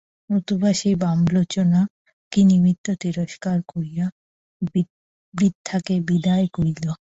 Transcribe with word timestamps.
নতুবা 0.29 0.69
সেই 0.79 0.95
বামলোচনা 1.03 1.81
কি 2.31 2.41
নিমিত্ত 2.49 2.85
তিরস্কার 3.01 3.57
করিয়া 3.71 4.05
বৃদ্ধাকে 5.33 5.95
বিদায় 6.07 6.47
করিল। 6.55 6.85